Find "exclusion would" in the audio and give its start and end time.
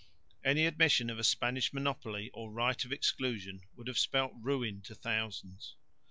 2.91-3.85